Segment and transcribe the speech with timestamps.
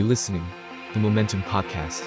[0.00, 0.46] You listening,
[0.92, 2.02] the Momentum Podcast.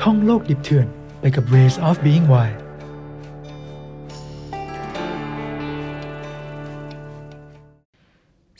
[0.00, 0.86] ท่องโลกดิบเถื่อน
[1.20, 2.58] ไปกับ Ways of Being Wild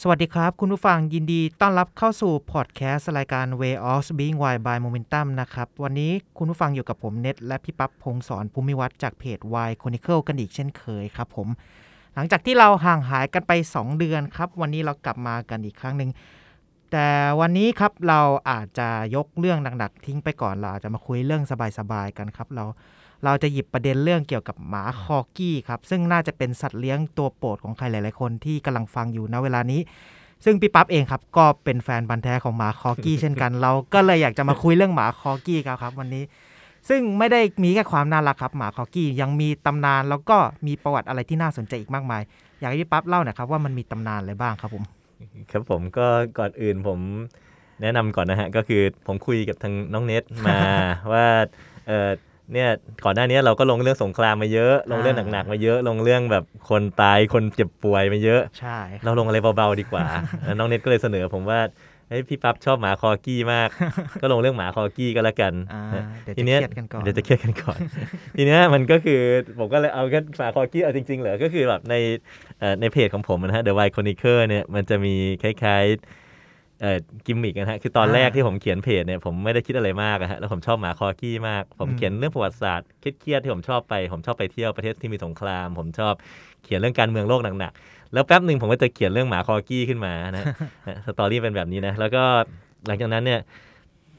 [0.03, 9.39] สวัสดีครับ คุณผู้ฟังยินดีต้อนรับเข้าสู่พอดแคสต์รายการ Way of Being Wild by Momentum นะครับ วันนี้คุณผู้ฟังอยู่กับผมเน็ตและพี่ปั๊บพงศรภูมิวัฒน์จากเพจ
[9.69, 11.51] Y Chronicle กันอีกเช่นเคยครับผม
[12.15, 16.11] หลังจากที่เราห่างหายกันไป 2 เดือนครับ วันนี้เรากลับมากันอีกครั้งหนึ่ง
[16.93, 17.09] แต่
[17.41, 21.43] วันนี้ครับเราอาจจะยกเรื่องหนักๆทิ้งไปก่อนเราอาจจะมาคุยเรื่อง
[21.79, 22.65] สบายๆกันครับ เรา
[23.25, 29.81] เราจะหยิบประเด็นเรื่องเกี่ยวกับหมาคอกี้ครับ ซึ่งน่าจะเป็นสัตว์เลี้ยงตัวโปรดของใครหลายๆคนที่กำลังฟังอยู่ณเวลานี้
[30.45, 36.25] ซึ่งพี่ปั๊บเองครับ ก็เป็นแฟนบันธุ์แท้ของหมาคอกี้เช่นกัน เราก็เลยอยากจะมาคุยเรื่องหมาคอกี้ครับครับ วันนี้
[36.89, 42.23] ซึ่งไม่ได้มีแค่ความน่ารักครับหมาคอกี้ยังมีตำนานแล้วก็มีประวัติอะไรที่น่าสนใจอีกมากมาย
[42.61, 44.85] อยากให้พี่ปั๊บเล่าหน่อยครับว่ามันมีตำนานอะไรบ้างครับผม
[45.53, 46.07] ครับผมก็
[46.39, 46.99] ก่อนอื่นผม
[47.83, 50.59] แนะนำก่อนนะฮะก็คือผมคุยกับทางน้องเน็ตมา
[51.13, 51.27] ว่า
[51.87, 52.11] เออ
[52.53, 52.69] เนี่ย
[53.05, 60.05] ก่อนหน้านี้เราก็ลงเรื่องสงครามมาเยอะ ลงเรื่องหนักๆมาเยอะ ลงเรื่องแบบคนตายคนเจ็บป่วยมาเยอะ ใช่คเรารับลงอะไรเบาๆดีกว่า
[60.45, 63.69] แล้วน้องเน็ตก็เลยเสนอผมว่าเฮ้ยพี่ปั๊บชอบหมาคอกี้มาก
[64.21, 67.79] ก็ลงเรื่องหมาคอกี้ก็แล้วกันอ่านะเดี๋ยวทีจะเนี้ยเครียดกันก่อนเดี๋ยวจะเครียดกันก่อน
[68.37, 69.21] ทีเนี้ยมันก็คือ
[69.59, 71.95] ผมก็เลยเอาแค่หมาคอกี้เอาจริง ๆ เหรอ ก็คือแบบใน
[72.61, 86.15] เอ่อในเพจของผมนะฮะ The White Chronicle เนี่ยมันจะมีคล้ายๆเอ่อกิมมิกนะฮะ คือตอนแรกที่ผมเขียนเพจเนี่ยผมไม่ได้คิดอะไรมากอะฮะแล้วผมชอบหมาคอกี้มาก ผมเขียนเรื่องประวัติศาสตร์เครียดๆที่ผมชอบไป ผมชอบไปเที่ยวประเทศที่มีสงคราม ผมชอบ
[86.65, 90.45] เขียนเรื่องการเมืองโลกหนักๆ แล้วแป๊บหนึ่งผมก็จะเขียนเรื่องหมาคอกี้ขึ้นมานะ
[90.87, 92.23] ฮะสตอรี่เป็นแบบนี้นะ แล้วก็
[92.87, 93.41] หลังจากนั้นเนี่ย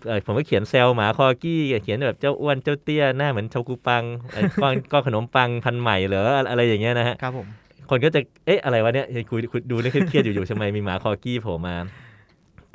[0.07, 7.47] เอ่อผมก็เขียนเซลหมาคอกี้เขียนแบบเจ้าอ้วนเจ้าเตี้ยหน้าเหมือนชาวกูปังไอ้ก้อนก้อนขนมปังพันใหม่เหรออะไรอย่างเงี้ยนะฮะครับผม
[7.89, 11.75] คนก็จะเอ๊ะอะไรวะเนี่ยคุยคุยดูเรื่องเครียดๆอยู่ๆทำไมมีหมาคอกี้โผล่มา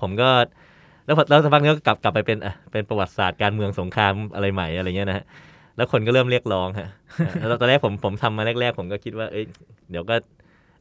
[0.01, 0.29] ผมก็
[1.05, 5.25] แล้วพอแล้วสักพักนึงก็กลับกลับไปเป็นอะเป็นประวัติศาสตร์การเมืองสงครามอะไรใหม่อะไรเงี้ยนะฮะ
[5.77, 6.89] แล้วคนก็เริ่มเรียกร้องฮะ
[7.27, 9.45] อะแล้วตอนแรกผมผมทำมาแรกๆ ผมก็คิดว่าเอ้ย
[9.91, 10.15] เดี๋ยวก็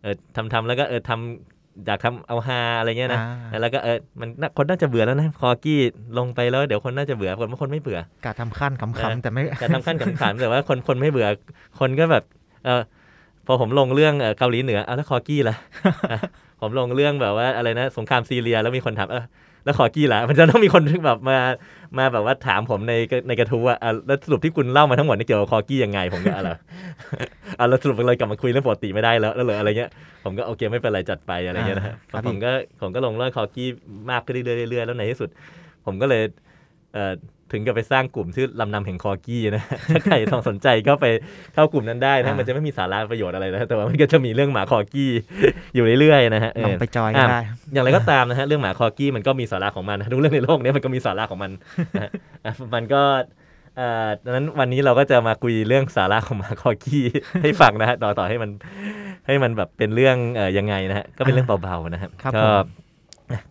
[0.01, 3.21] เออทำทำแล้วก็เออทำอยากทำเอาฮาอะไรเงี้ยนะ
[3.51, 5.79] อ่าแล้วก็เออมันน่าคนน่าจะเบื่อแล้วนะคอกี้
[6.17, 11.27] ลงไปแล้วเดี๋ยวคนน่าจะเบื่อคนบางคนไม่เบื่อกาทำขั้นขำๆแต่ไม่แต่ทำขั้นขำๆแต่ว่าคนคนไม่เบื่อ
[11.79, 12.23] คนก็แบบ
[12.65, 12.81] เออ
[13.45, 15.55] พอผมลงเรื่องเอ่อเกาหลีเหนือเอาแล้วคอกี้ล่ะ
[16.11, 16.19] อะ
[16.61, 19.23] ผมลงเรื่องแบบว่าอะไรนะสงครามซีเรียแล้วมีคนถามเออ
[19.63, 21.37] แล้วคอกี้ล่ะมันจะต้องมีคนแบบมา
[21.97, 22.93] มาแบบว่าถามผมใน
[23.27, 26.49] ในกระทู้ว่าอะแล้วสรุปที่คุณเล่ามาทั้งหมดนี่เกี่ยวกับคอกี้ยังไงผมก็อะไร
[27.59, 29.91] อะแล้วสรุปเลยกลับมาคุยเรื่องปกติไม่ได้แล้วแล้วเหรออะไรเงี้ย
[30.23, 33.69] ผมก็โอเคไม่เป็นไรจัดไปอะไรเงี้ยนะฮะอ่าครับผมก็ผมก็ลงเรื่องคอกี้
[34.11, 35.29] มากขึ้นเรื่อยๆเรื่อยๆแล้วในที่สุด
[35.85, 36.21] ผมก็เลย
[36.93, 37.13] เอ่อ
[37.51, 41.05] ถึงกับไปสร้างกลุ่มชื่อลำนำแห่งคอกี้นะ ถ้าใครทองสนใจก็ไป
[41.53, 45.11] เข้ากลุ่มนั้นได้นะอ่ามัมันจะไม่มีสาระประโยชน์อะไรนะ แต่ว่ามันก็จะมีเรื่องหมาคอกี้
[45.75, 47.39] อยู่เรื่อยๆนะฮะเอลองอไปจอยก็ได้
[47.73, 51.51] อย่างไรก็ตามนะฮะเรื่องหมาคอกี้มันก็มีสาระของมันนะทุกเรื่องในโลกเนี้ยมันก็มีสาระของมัน
[51.93, 52.11] นะฮะ
[52.45, 53.01] อะมันก็
[53.77, 57.03] เอ่อดังนั้นวันนี้เราก็จะมาคุยเรื่องสาระของหมาคอกี้
[57.43, 58.49] ให้ฟังนะฮะต่อต่อให้มัน
[59.27, 62.78] ให้มันแบบเป็นเรื่องเอ่อยังไงนะฮะก็เป็นเรื่องเบาๆนะครับครับก็ผมนะ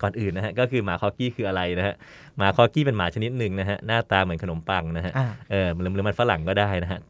[0.02, 1.94] ก่อนอื่นนะฮะก็คือหมาคอกี้คืออะไรนะฮะ
[2.38, 7.00] หมาคอกี้เป็นหมาชนิดหนึ่งนะฮะหน้าตาเหมือนขนมปังนะฮะอ่าเออหรือหรือมันฝรั่งก็ได้นะฮะ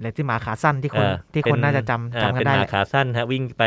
[0.00, 3.62] เลยที่หมาขาสั้นที่คนเออที่คนเป็น่าจะจำอ่าจำกัเป็นนได้หแหมาละขาสั้นฮะวิ่งไป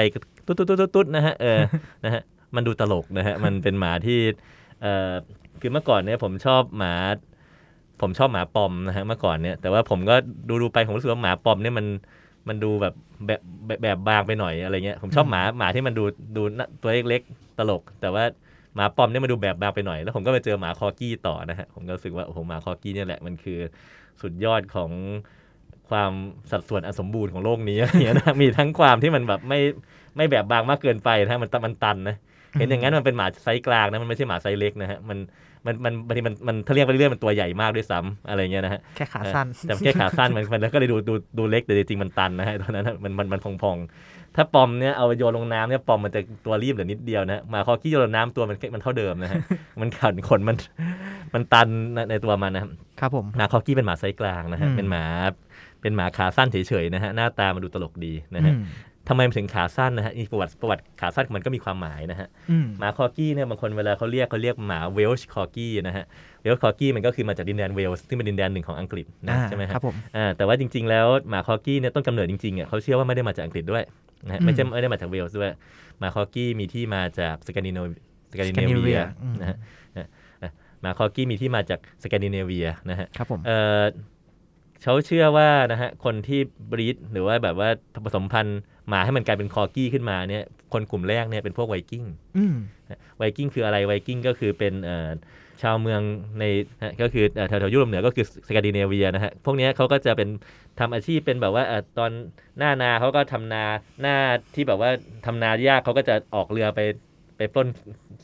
[0.45, 1.59] ตุ๊ดตุ๊ดตุ๊ดตุ๊ดตุ๊ดนะฮะเออ
[2.05, 2.21] นะฮะ
[2.55, 4.19] มันดูตลกนะฮะมันเป็นหมาที่
[4.81, 5.11] เอ่อ
[5.61, 6.93] คือเมื่อก่อนเนี่ยผมชอบหมา
[8.01, 10.15] ผมชอบหมาปอมนะฮะเมื่อก่อนเนี่ยแต่ว่าผมก็
[10.49, 11.85] ดูดูไปผมรู้สึกว่าหมาปอมเนี่ยมัน
[12.47, 12.93] มันดูแบบ
[13.25, 16.03] แบบแบบแบบบางไปหน่อยอะไรเงี้ยผมชอบหมาหมาที่มันดู
[16.37, 18.23] ดูน่าตัวเล็กๆ ตลก แต่ว่า
[18.75, 23.59] หมาปอมเนี่ยมาดูแบบบางไปหน่อย แล้วผมก็ไปเจอหมาคอกี้ต่อนะฮะ ผมก็รู้สึกว่าโอ้โหหมาคอกี้เนี่ยแหละมันคือ
[24.21, 24.91] สุดยอดของ
[25.89, 26.11] ความ
[26.51, 29.59] สัดส่วนอันสมบูรณ์ของโลกนี้อะไรเงี้ยนะมีทั้งความที่มันแบบไม่
[30.17, 32.15] ไม่แบบบางมากเกินไปนะมันมันตันนะ
[32.59, 35.17] เห็นอย่างนั้นมันเป็นหมาไซส์กลางนะมันไม่ใช่หมาไซส์เล็กนะฮะมัน
[35.65, 49.37] มันมันบางทีมันมันถ้าเรียกไปเรื่อยๆมันตัวใหญ่มากด้วยซ้ำอะไรเงี้ยนะฮะแค่ขาสั้นแต่แค่ขาสั้นมันมันก็เลยดูดูดูเล็กแต่จริงๆมันตันนะฮะตอนนั้นนะมันมันมันพองๆ ถ้าปอมเนี่ยเอาโยนลงน้ำเนี่ยปอมมันจะตัวลีบเหลือนิดเดียวนะหมาคอกี้โยนลงน้ำตัวมันมันเท่าเดิมนะฮะ
[49.81, 50.57] มันขันขนมัน
[51.33, 55.03] มันตันในในตัวมันนะครับครับผมหมาคอกี้เป็นหมาไซส์กลางนะฮะอืมเป็นหมา
[55.81, 58.63] เป็นหมาขาสั้นเฉยๆนะฮะหน้าตามันดูตลกดีนะฮะอืม
[59.09, 66.05] ทำไมมันถึงขาสั้นนะฮะนี่ประวัติประวัติขาสั้นของมันก็มีความหมายนะฮะอืมหมาคอกี้เนี่ยบางคนเวลาเขาเรียกเขาเรียกหมา Welsh Corgi นะฮะ
[66.41, 73.83] Welsh Corgi มันก็คือมาจากดินแดนเวลส์ซึ่งเป็นดินแดนหนึ่งของอังกฤษนะอ่าใช่ไหมคฮะรับผมอ่าแต่ว่าจริง ๆ แล้วหมาคอกี้เนี่ยต้นกำเนิดจริงๆอะเขาเชื่อว่าไม่ได้มาจากอังกฤษด้วย
[74.25, 75.49] นะฮะอืมไม่ใช่ไม่ได้มาจากเวลส์ด้วย
[75.99, 77.85] หมาคอกี้มีที่มาจากสแกนดิเนว
[78.31, 79.57] สแกนดิเนเวีย Scandinavia อืมนะฮะ
[79.97, 80.07] อะ
[80.41, 83.39] อะหมาคอกี้มีที่มาจากสแกนดิเนเวียนะฮะครับผม
[84.81, 86.39] เอ่อเขาเชื่อว่านะฮะคนที่
[86.71, 87.69] breed หรือว่าแบบว่า
[88.05, 90.43] ผสมพันธุ์หมาให้มันกลายเป็นคอกี้ขึ้นมาเนี่ย
[90.73, 92.03] คนกลุ่มแรกเนี่ยเป็นพวกไวกิ้ง
[92.37, 92.55] อืม
[93.17, 95.09] ไวกิ้งคืออะไรไวกิ้งก็คือเป็นเอ่อ
[95.61, 96.01] ชาวเมือง
[96.39, 96.43] ใน
[96.81, 100.29] นะก็คือเอ่อแถวแถวยุโรปเหนือก็คือสแกนดิเนเวียนะฮะพวกเนี้ยเขาก็จะเป็น
[100.79, 102.11] ทำอาชีพเป็นแบบว่าเอ่อตอน
[102.57, 103.63] หน้านาเขาก็ทำนา
[104.01, 104.15] หน้า
[104.55, 104.89] ที่แบบว่า
[105.25, 106.79] ทำนายากเขาก็จะออกเรือไป
[107.37, 107.67] ไปปล้น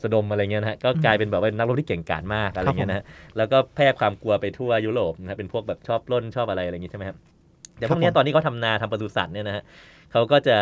[0.02, 3.04] สะดมอะไรเงี้ยนะฮะก็กลายเป็นแบบว่านักรบที่เก่งกาจมากอะไรเงี้ยนะฮะ
[3.36, 7.16] แล้วก็แพร่ความกลัวไปทั่วยุโรปนะฮะเป็นพวกแบบชอบปล้นชอบอะไรอะไรอย่างงี้ใช่ไหมครับ
[7.76, 9.62] แต่พวกเนี้ยตอนที่เขาทำนาทำปศุสัตว์เนี่ยนะฮะ
[10.12, 10.56] เขาก็จะ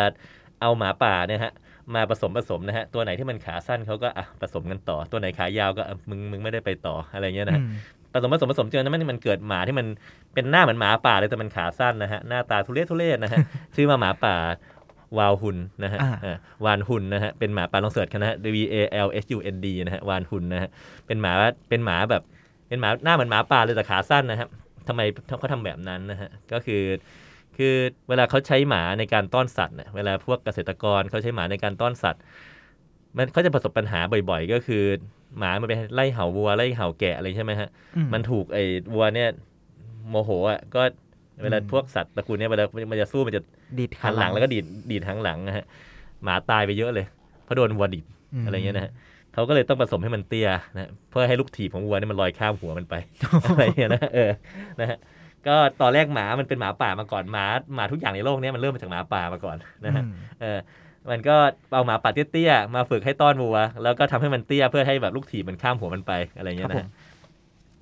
[0.61, 1.53] เอาหมาป่าเนี่ยฮะ
[1.95, 7.73] มาผสมผสมนะฮะ ตัวไหนที่มันขาสั้นเขาก็อะผสมกันต่อ ตัวไหนขายาวก็อะมึงมึงไม่ได้ไปต่ออะไรเงี้ยนะฮะอืม
[8.13, 9.87] ผสมผสมผสมจนนั้นมันมันเกิดหมาที่มัน
[10.33, 13.39] เป็นหน้าเหมือนหมาป่าเลยแต่มันขาสั้นนะฮะหน้าตาทุเรศทุเรศนะฮะ
[13.75, 14.35] ชื่อมาหมาป่า
[15.17, 18.75] วาวหุนนะฮะอ่าอ่าวานหุนนะฮะ เป็นหมาป่าลองเสิร์ชกันนะฮะ V A
[19.05, 20.69] L S U N D นะฮะ วานหุนนะฮะ
[21.07, 21.31] เป็นหมา
[21.69, 22.23] เป็นหมาแบบ
[22.67, 24.49] เป็นหมาหน้าเหมือนหมาป่าเลยแต่ขาสั้นนะครับ
[24.87, 25.01] ทำไม
[25.39, 26.83] เขาทำแบบนั้นนะฮะ ก็คือ
[27.57, 27.73] คือ
[28.09, 32.21] เวลาเขาใช้หมาในการต้อนสัตว์เนี่ยเวลาพวกเกษตรกรเขาใช้หมาในการต้อนสัตว์
[33.17, 33.99] มันเขาจะประสบปัญหา
[34.29, 34.83] บ่อยๆ ก็คือ
[35.37, 38.63] หมามันไปไล่เห่าวัวไล่เห่าแกะอะไรใช่ไหมฮะอืมันถูกไอ้
[38.93, 39.29] วัวเนี่ย
[40.09, 40.81] โมโหอะก็
[41.43, 43.41] เวลาอืมพวกสัตว์ตระกูลเนี้ยเวลามันจะสู้มันจะ
[43.79, 45.65] ดีดขาหันหลังแล้วก็ดีดดีดหางหลังนะฮะ
[46.23, 47.05] หมาตายไปเยอะเลย
[47.43, 48.05] เพราะโดนวัวดีด
[48.43, 48.91] มอะไรเงี้ยนะฮะ
[49.33, 52.95] เขาก็เลยต้องผสมให้มันเตี้ยนะฮะเพื่อให้ลูกถีบของวัวเนี่ยมันลอยข้ามหัวมันไป
[53.51, 54.31] อะไรเงี้ยนะเออ
[54.81, 54.97] นะฮะ
[55.47, 57.45] ก็ตอนแรกหมามันเป็นหมาป่ามาก่อนหมา
[57.75, 60.59] หมาทุกอย่างในโลกเนี้ยมันเริ่มมาจากหมาป่ามาก่อนนะฮะอืมเออ
[61.09, 61.35] มันก็
[61.73, 66.89] เอาหมาป่าเตี้ยๆมาฝึกให้ต้อนวัว แล้วก็ทำให้มันเตี้ยเพื่อให้แบบลูกถีบมันข้ามหัวมันไปอะไรเงี้ยครับนะฮะ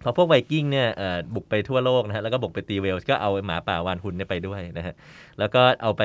[0.03, 4.93] พอพวกไวกิ้งเนี่ยเอ่อบุกไปทั่วโลกนะฮะแล้วก็บุกไปตีเวลส์ก็เอาหมาป่าวานหุนเนี่ยไปด้วยนะฮะ
[5.39, 6.03] แล้วก็เอาไป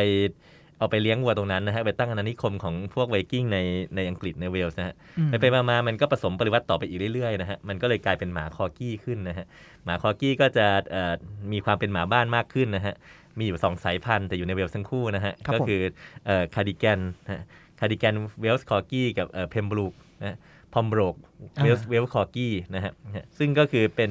[0.78, 3.58] เอาไปเลี้ยงวัวตรงนั้นนะฮะไปตั้งอาณานิคมของพวกไวกิ้งใน
[3.96, 9.46] ในอังกฤษในเวลส์นะฮะอืมไปไปมาๆมันก็ผสมปริวัติต่อไปอีกเรื่อยๆนะฮะมันก็เลยกลายเป็นหมาคอกี้ขึ้นนะฮะ
[9.84, 11.14] หมาคอกี้ก็จะเอ่อ
[11.52, 12.94] มีความเป็นหมาบ้านมากขึ้นนะฮะ
[13.38, 15.80] มีอยู่สองสายพันธุ์แต่อยู่ในเวลส์ทั้งคู่นะฮะครับก็ผมคือ
[16.26, 17.42] เอ่อคาร์ดิแกนนะฮะ
[17.80, 20.36] Cardigan Welsh Corgi กับเอ่อ Pembroke นะฮะ
[20.74, 21.14] Pembroke
[21.62, 22.92] Welsh Welsh Corgi นะฮะ
[23.38, 24.10] ซึ่งก็คือเป็น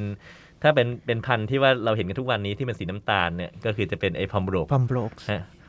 [0.63, 5.11] ถ้าเป็นเป็นพันธุ์ที่ว่าเราเห็นกันทุกวันนี้ที่เป็นสีน้ำตาลเนี่ยก็คือจะเป็นไอ้ Pembroke Pembroke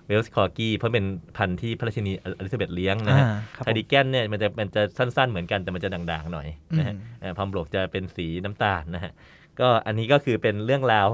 [0.09, 1.07] Welsh Corgi เพราะเป็น
[1.37, 3.27] พันธุ์ที่พระราชินีอลิซาเบธเลี้ยงนะอ่าฮะ
[3.57, 6.49] ครับคาร์ดิแกนเนี่ยมันจะมันจะสั้นๆเหมือนกันแต่มันจะด่างๆหน่อย
[6.79, 9.13] นะฮะอืมเอ่อ Pembroke จะเป็นสีน้ำตาลนะฮะ
[9.61, 11.09] ก็อันนี้ก็คือเป็นเรื่องราว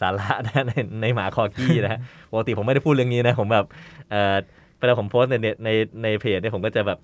[0.00, 0.72] สาระนะใน
[1.02, 2.00] ในหมาคอกี้นะฮะ
[2.32, 3.66] ปกติผมไม่ได้พูดเรื่องนี้นะผมแบบ
[4.10, 4.36] เอ่อ
[4.78, 5.70] เวลาผมโพสต์ในเน็ตใน
[6.02, 6.98] ในเพจเนี่ยผมก็จะแบบ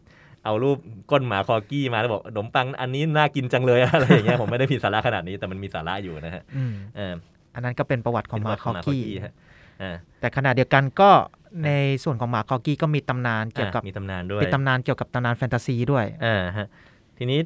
[0.47, 0.79] เอารูป
[1.11, 7.15] ก้นหมาคอกี้มาแล้วบอกขนมปังอันนี้น่ากินจังเลยอะไรอย่างเงี้ยผมไม่ได้มีสาระขนาดนี้แต่มันมีสาระอยู่นะฮะอืมเออ
[7.55, 9.33] อันนั้นก็เป็นประวัติของหมาเป็นควัอดกี้ฮะ
[9.83, 11.11] อ่าแต่ขณะเดียวกันก็
[11.65, 11.71] ใน
[12.05, 16.67] ส่วนของหมาคอกี้ก็มีตำนานเกี่ยวกับอะมีตำนานด้วยเป็นตำนานเกี่ยวกับตำนานแฟนตาซีด้วยอ่าฮะ
[17.19, 17.41] ทีนี้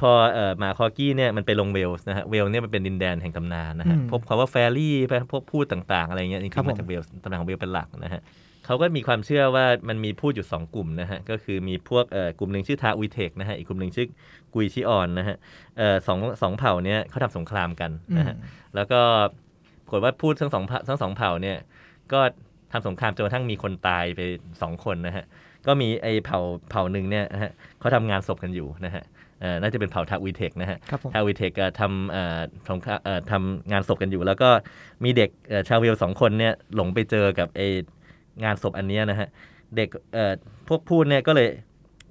[0.00, 4.94] พอเอ่อหมาคอกี้เนี่ยมันไปลงเวลส์นะฮะเวลส์เนี่ยมันเป็นดินแดนแห่งตำนานนะฮะอืมพวกคำว่า fairy
[5.32, 8.22] พวกภูตต่าง ๆ อะไรเงี้ยจริงๆครับมาจากเวลส์ตำนานของเวลส์เป็นหลักนะฮะ
[8.66, 14.06] เขาก็มีความเชื่อว่ามันมีภูตอยู่ 2 กลุ่มนะฮะ ก็คือมีพวกเอ่อกลุ่มหนึ่งชื่อ Tylwyth Teg นะฮะ อีกกลุ่มหนึ่งชื่อ
[14.54, 15.36] กุยชิออนนะฮะ
[15.78, 18.36] เอ่อสองสองเผ่าเนี้ยเขาทำสงครามกันนะฮะ
[18.74, 19.00] แล้วก็
[19.84, 21.58] ปรากฏว่าพูดทั้งสองเผ่าทั้งสองเผ่าเนี่ย
[22.12, 22.20] ก็
[22.72, 24.20] ทำสงครามจนกระทั่งมีคนตายไป
[24.62, 25.24] สองคนนะฮะ
[25.66, 26.40] ก็มีไอ้เผ่า
[26.70, 29.02] เผ่าหนึ่งเนี่ยนะฮะเขาทำงานศพกันอยู่นะฮะ
[29.40, 34.50] เอ่อน่าจะเป็นเผ่าทาอุยเทกนะฮะครับผมทาวิเทคก็ทำเอ่อสงครามเอ่อทำงานศพกันอยู่ แล้วก็
[35.04, 37.62] มีเด็กเอ่อชาวเวลสองคนเนี่ยหลงไปเจอกับไอ
[38.42, 39.28] งานศพอันเนี้ยนะฮะ
[39.76, 40.32] เด็กเอ่อ
[40.68, 41.48] พวกพูดเนี่ยก็เลย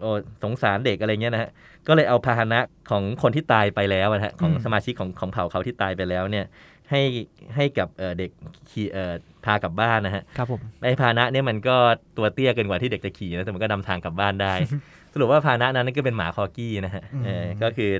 [0.02, 0.10] โอ้
[0.44, 1.50] สงสารเด็กอะไรเงี้ยนะฮะ
[1.88, 6.46] ก็เลยเอาพาหนะของคนที่ตายไปแล้วนะฮะของอืมสมาชิกของของเผ่าเขาที่ตายไปแล้วเนี่ย
[6.90, 7.02] ให้
[7.56, 8.32] ให้กับเอ่อเด็ก
[8.70, 9.14] ขี่เอ่อ
[9.46, 11.76] พากลับบ้านนะฮะครับผมไอ้พาหนะเนี่ยมันก็
[12.18, 14.54] ตัวเตี้ยเกินกว่าที่เด็กจะขี่นะแต่มันก็นำทางกลับบ้านได้
[15.14, 17.92] สรุปว่าพาหนะนั้นก็เป็นหมาคอกี้นะฮะเออก็คือ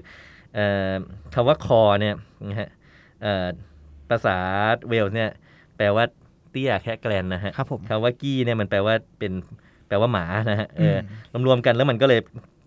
[0.56, 0.92] เอ่อ
[1.34, 2.16] คำว่าคอเนี่ย
[2.50, 2.70] นะฮะ
[3.22, 3.46] เอ่อ
[4.10, 4.38] ภาษา
[4.90, 5.30] เวลส์เนี่ย
[5.78, 6.06] แปลว่า
[6.54, 9.32] เตี้ยแค่แกลนนะฮะครับผมคำว่ากี้เนี่ยมันแปลว่าเป็น
[9.88, 10.98] แปลว่าหมานะฮะเออ
[11.40, 12.20] มรวมๆกันแล้วมันก็เลย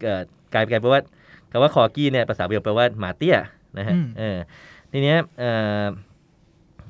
[0.05, 0.21] เอ่อ
[0.55, 1.03] กลายกลายเป็นว่า
[1.51, 3.37] คำว่าคอกี้เนี่ยภาษาเวลส์แปลว่าหมาเตี้ย
[3.79, 4.39] นะฮะอืมเออ
[4.93, 5.51] ทีเนี้ยเอ่
[5.83, 5.87] อ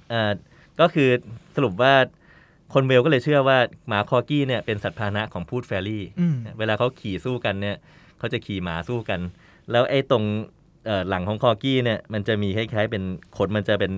[0.08, 0.32] เอ่อ
[0.80, 1.08] ก็คือ
[1.56, 1.92] สรุปว่า
[2.74, 7.76] คนเวลก็เลยเชื่อว่าหมาคอกี้เนี่ยเป็นสัตว์พาหนะของพูดแฟรี่อืมเวลาเขาขี่สู้กันเนี่ย
[8.18, 9.20] เขาจะขี่หมาสู้กัน
[9.70, 10.24] แล้วไอ้ตรง
[10.86, 13.02] เอ่อหลังของคอกี้เนี่ยมันจะมีคล้ายๆเป็น
[13.36, 13.92] ขนมันจะเป็น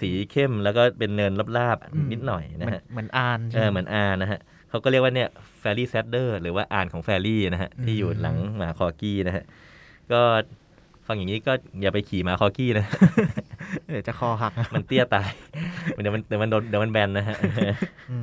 [0.00, 5.28] สีเข้มแล้วก็เป็นเนินราบอืมๆนิดหน่อยนะฮะเหมือนเหมือนอานใช่ไหมเออเหมือนอานนะฮะเขาก็เรียกว่าเนี่ย
[5.60, 9.44] fairy saddle หรือว่าอานของ fairy นะฮะที่อยู่อืมหลังหมาคอกี้นะฮะ
[10.12, 10.20] ก็
[11.06, 11.52] ฟังอย่างนี้ก็
[11.82, 12.86] อย่าไปขี่หมาคอกี้นะ
[13.92, 15.30] เดี๋ยวจะคอหัก มันเตี้ยตาย
[16.02, 17.36] เดี๋ยวมันเดี๋ยวมันโดนเดี๋ยวมันแบนนะฮะ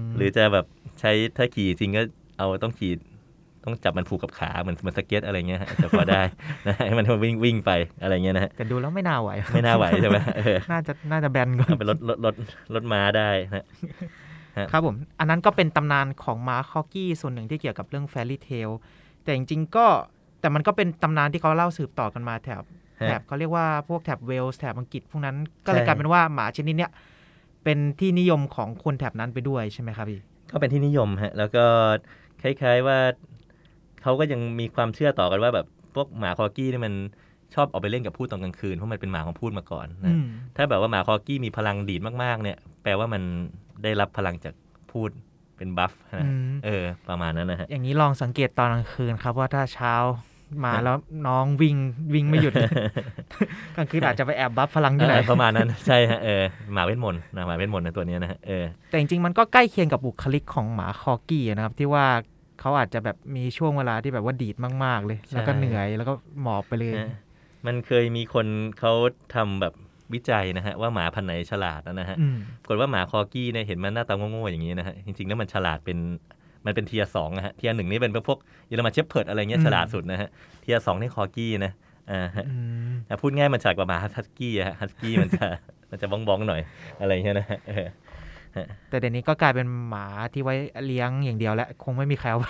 [0.06, 0.66] มหรือจะแบบ
[1.00, 2.02] ใช้ถ้าขี่จริงก็
[2.38, 2.92] เอาต้องขี่
[3.64, 6.22] ต้องจับมันผูกกับขาเหมือนเหมือนสเก็ตอะไรเงี้ยฮะจะพอได้
[6.68, 12.36] นะให้มันวิ่งวิ่งไปอะไรเงี้ยนะฮะแต่ดูแล้วไม่น่าไหว ไม่น่าไหวใช่ไหมเออน่าจะน่าจะแบนก่อนเอาไปรถรถรถ
[12.74, 13.64] รถม้าได้นะ
[14.58, 18.70] ฮะครับผม อันนั้นก็เป็นตำนานของหมาคอกี้ส่วนหนึ่งที่เกี่ยวกับเรื่อง fairy tale
[19.24, 19.86] แต่จริงๆก็
[20.42, 22.64] แต่มันก็เป็นตำนานที่เขาเล่าสืบต่อกันมาแถบ
[23.02, 26.92] ฮะแถบเขาเรียกว่าพวกแถบเวลส์แถบอังกฤษพวกนั้นก็เลยใช่กลายเป็นว่าหมาชนิดเนี้ย
[27.64, 30.20] เป็นที่นิยมของคนแถบนั้นไปด้วยใช่ไหมครับพี่
[30.52, 31.66] ก็เป็นที่นิยมฮะแล้วก็
[32.42, 32.98] คล้ายๆว่า
[34.04, 36.94] เขาก็ยังมีความเชื่อต่อกันว่าแบบพวกหมาคอกี้นี่มัน
[37.56, 43.22] ชอบออกไปเล่นกับพูดตอนกลางคืนเพราะมันเป็นหมาของพูดมาก่อนนะอืมถ้าแบบว่าหมาคอกี้มีพลังดีดมากๆ เนี่ย แปลว่ามัน
[43.84, 44.54] ได้รับพลังจาก
[44.92, 45.10] พูด
[45.58, 49.94] เป็นบัฟนะอืมเออ ประมาณนั้นนะฮะอย่างนี้ลองสังเกตตอนกลางคืนครับว่าถ้าเช้า
[50.64, 51.76] มาฮะแล้วน้องวิ่ง
[52.14, 52.54] วิ่งไม่หยุด
[53.76, 56.44] กลางคืนอาจจะไปแอบบัฟพลังที่ไหนเออประมาณนั้นใช่ฮะเออ
[56.74, 62.06] หมาเวทมนต์นะหมาเวทมนต์นะตัวเนี้ยนะฮะเออแต่จริงๆมันก็ใกล้เคียงกับบุคลิกของหมาคอกี้นะครับที่ว่า
[62.60, 67.18] เขาอาจจะแบบมีช่วงเวลาที่แบบว่าดีดมาก ๆ เลยใช่แล้วก็เหนื่อยแล้วก็หมอบไปเลยนะ
[67.66, 68.48] มันเคยมีคน
[68.80, 68.94] เขา
[69.36, 69.74] ทำแบบ
[70.14, 75.98] วิจัยนะฮะว่าหมาพันธุ์ไหนฉลาดนะฮะอืมปรากฏว่าหมาคอกี้เนี่ยเห็นมันหน้าตาโง่ๆอย่างนี้นะฮะจริงๆแล้วมันฉลาดเป็น
[76.66, 80.30] มันเป็น tier สองนะฮะ tier หนึ่งนี่เป็นพวกเยอรมันเชพเพิร์ดอะไรเงี้ยฉลาดสุดนะฮะ
[80.62, 81.72] tier สองนี่คอกี้นะ
[82.12, 82.56] อ่าฮะอื
[82.90, 85.46] มอะพูดง่ายมันฉลาดกว่าหมาฮัสกี้อะฮะฮัสกี้มันจะ
[85.92, 86.62] มันจะบ้องๆหน่อย
[87.02, 87.88] อะไรเงี้ยนะฮะเออ
[88.90, 90.56] แต่เดี๋ยวนี้ก็กลายเป็นหมาที่ไว้
[90.86, 92.50] เลี้ยงอย่างเดียวแล้ว คงไม่มีใครเอาไป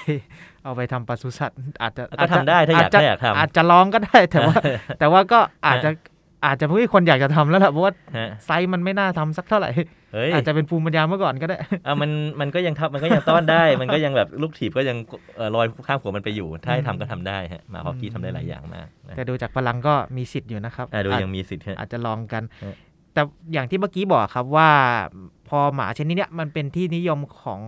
[0.65, 4.55] เอาไปทำปศุสัตว์ อาจจะก็ทำได้ถ้าอยากจจะถ้าอยากทำอาจจะลองก็ได้แต่ว่า
[4.99, 5.89] แต่ว่าก็อาจจะ
[6.45, 9.69] อาจจะไม่มีคนอยากจะทำแล้วล่ะเพราะว่าฮะไซส์มันไม่น่าทำสักเท่าไหร่
[10.13, 11.57] เฮ้ยอาจจะเป็นภูมิปัญญาเมื่อก่อนก็ได้
[11.87, 14.97] อะมันมันก็ยังทับมันก็ยังต้อนได้ มันก็ยังแบบลูกถีบก็ยัง
[15.35, 22.75] เอ่อลอยข้ามหัวมันไปอยู่ ถ้าให้ทำก็ทำได้ฮะหมาคอกี้ทำได้หลายอย่างมากนะแต่ดูจากพลังก็มีสิทธิ์อยู่นะครับอะดูอาจยังมีสิทธิ์ฮะอาจจะลองกันเออ
[23.13, 23.21] แต่
[23.53, 24.69] อย่างที่เมื่อกี้บอกครับว่า
[25.42, 27.61] พ อหมาชนิดเนี้ยมันเป็นที่นิยมของ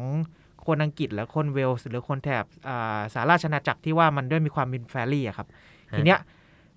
[0.66, 5.48] คนอังกฤษและคนเวลส์หรือคนแถบอ่าสหราชอาณาจักรที่ว่ามันด้วยมีความเป็น fairy อะครับ
[5.98, 6.20] ทีเนี้ย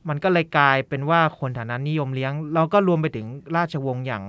[0.08, 4.22] มันก็เลยกลายเป็นว่าคนฐานะนิยมเลี้ยงแล้วก็รวมไปถึงราชวงศ์อย่าง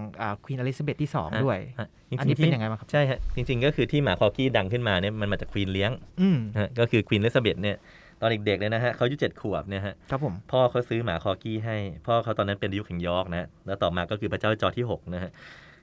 [0.43, 7.77] ควีนอลิซาเบธที่สองด้วยฮะจริงๆอันนี้เป็นที่ยังไงบ้างครับใช่ฮะจริง ๆ ก็คือที่หมาคอกี้ดังขึ้นมาเนี่ยมันมาจากควีนเลี้ยงอืมฮะก็คือควีนเลซาเบธเนี่ย
[8.21, 15.31] ตอนเด็กๆเนี่ยนะฮะเขาอายุเจ็ดขวบเนี่ยฮะครับผมพ่อเขาซื้อหมาคอกี้ให้ พ่อเขาตอนนั้นเป็นดยุคแห่งยอร์กนะแล้วต่อมาก็คือพระเจ้าจอร์จที่หกนะฮะ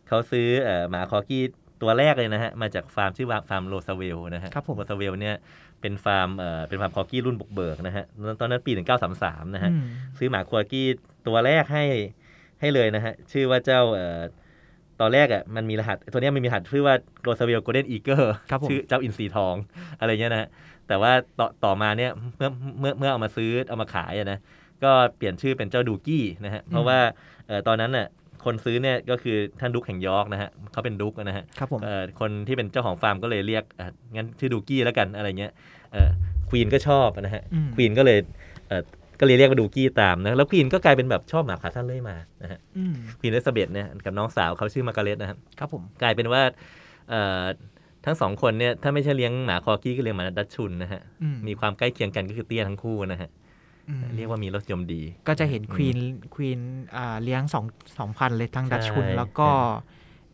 [0.08, 1.44] เขาซื้อเอ่อหมาคอกี้
[1.82, 5.36] ตัวแรกเลยนะฮะ มาจากฟาร์มชื่อว่าฟาร์มโรซาเวลนะฮะครับผมโรซาเวลเนี่ย
[5.80, 8.04] เป็นฟาร์มเอ่อเป็นฟาร์มคอกี้รุ่นบุกเบิกนะฮะ
[8.40, 8.72] ตอนนั้นปี
[9.12, 9.82] 1933 นะฮะอืม
[10.18, 10.86] ซื้อหมาคอกี้
[11.26, 11.84] ตัวแรกให้
[12.60, 14.20] ให้เลยนะฮะ ชื่อว่าเจ้าเอ่อ
[15.00, 19.54] ตอนแรกอะมันมีรหัส ตัวเนี้ยมันมีรหัสชื่อว่า Rozavel Golden Eagle ครับผมชื่อเจ้าอินทรีทอง
[20.00, 20.48] อะไรเงี้ยนะฮะ
[20.88, 24.38] แต่ว่าต่อต่อมาเนี่ยเมื่อเมื่อเมื่อเอามาซื้อเอามาขายอะนะ
[24.84, 26.98] ก็เปลี่ยนชื่อเป็นเจ้าดูกี้นะฮะเพราะว่า
[27.46, 28.06] เอ่อตอนนั้นน่ะ
[28.46, 33.86] คนซื้อเนี่ยก็คือท่าน Duke แห่งยอร์กนะฮะเขาเป็น Duke นะฮะครับผมเอ่อคนที่เป็นเจ้าของฟาร์มก็เลยเรียกอะ
[34.16, 35.52] งั้นชื่อดูกี้แล้วกันอะไรเงี้ย
[36.48, 38.18] ควีนก็ชอบนะฮะอืมควีนก็เลย
[38.68, 38.82] เอ่อ
[39.20, 46.42] ก็เลยเรียกว่าดูกี้ตามนะแล้วควีนก็กลายเป็นแบบชอบหมาขาสั้นเรื่อยมานะฮะอืมควีนเลสเบธเนี่ยกับน้องสาวเขาชื่อมาร์กาเร็ตนะครับครับผมกลายเป็นว่า
[47.10, 47.44] เอ่อ
[48.04, 53.45] ทั้งสองคนเนี่ยถ้าไม่ใช่เลี้ยงหมาคอกี้ก็เลี้ยงหมาดัชชุนนะฮะอืมมีความใกล้เคียงกันก็คือเตี้ยทั้งคู่นะฮะอืม
[54.16, 55.98] เรียกว่ามีรสนิยมดี ก็จะเห็นควีน
[56.34, 56.60] ควีน
[56.96, 57.64] อ่าเลี้ยงสอง
[57.98, 59.48] สองพันธุ์เลยทั้งใช่ดัชชุน แล้วก็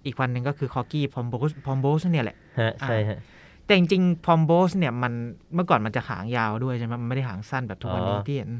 [0.04, 3.18] อีกพันธุ์หนึ่งก็คือคอกี้เพมโบรกเพมโบรกเนี่ยแหละฮะใช่ฮะ
[3.66, 5.12] แต่จริงๆเพมโบรกเนี่ยมัน
[5.54, 8.50] เมื่อก่อนมันจะหางยาวด้วยใช่ไหมมันไม่ได้หางสั้นแบบทุกวันนี้อ๋อที่เห็น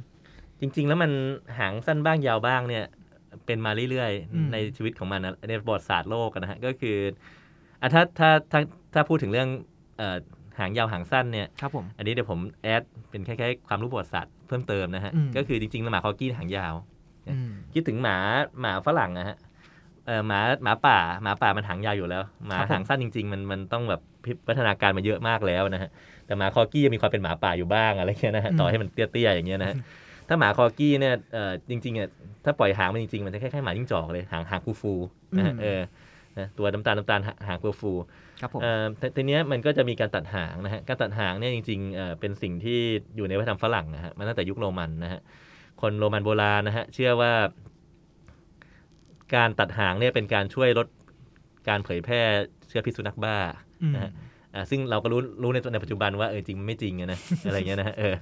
[0.61, 1.11] จริง ๆ แล้วมัน
[1.59, 2.85] หางสั้นบ้างยาวบ้างเนี่ย
[3.47, 6.97] เป็นมาเรื่อยอืมๆในชีวิตของมันนะในประวัติศาสตร์โลกอะนะฮะก็คือ
[7.81, 8.61] อะถ้าถ้าถ้า
[8.95, 9.49] ถ้าพูดถึงเรื่อง
[9.97, 10.17] เอ่อ
[10.59, 16.75] หางยาวหางสั้นเนี่ยครับผมอันนี้เดี๋ยวผม add เป็นคล้ายๆความรู้ประวัติศาสตร์เพิ่มเติมนะฮะอืมก็คือจริงๆแล้วหมาคอกี้หางยาว
[17.28, 18.16] อืมคิดถึงหมา
[18.61, 19.37] หมาฝรั่งนะฮะ
[20.06, 24.00] เออหมาหมาป่าหมาป่ามันหางยาวอยู่แล้วหมาครับผมหางสั้นจริง ๆ มันมันต้องแบบ
[24.49, 25.90] พัฒนาการมาเยอะมากแล้วนะฮะ
[26.26, 29.76] แต่หมาคอกี้ยังมีความเป็นหมาป่าอยู่บ้างอะไรเงี้ยนะฮะต่อให้มันเตี้ยๆอย่างเงี้ยนะฮะ
[30.28, 32.09] ถ้าหมาคอกี้เนี่ยเออจริงๆอะ
[32.44, 35.80] ถ้าปล่อยหางมันจริงๆมันจะคล้ายๆหมาจิ้งจอกเลยหางหางฟูๆนะฮะเออ
[36.38, 42.79] นะตัวน้ำตาลน้ำตาลหางฟูๆ ครับผมเอ่อแต่ทีเนี้ยมันก็จะมีการตัดหางนะฮะการตัดหางเนี่ยจริงๆเอ่อเป็นสิ่งที่
[43.17, 45.21] อยู่ในวัฒนธรรมฝรั่งนะฮะมาตั้งแต่ยุคโรมันนะฮะ
[45.81, 47.33] คนโรมันโบราณนะฮะเชื่อว่า
[49.35, 50.87] การตัดหางเนี่ยเป็นการช่วยลด
[51.69, 52.21] การเผยแพร่
[52.69, 53.37] เชื้อพิษสุนัขบ้า
[53.83, 54.11] อืมนะฮะ
[54.55, 58.15] อ่าซึ่งเราก็รู้รู้ในในปัจจุบันว่าเออจริงมันไม่จริงอะนะอะไรเงี้ยนะฮะเออ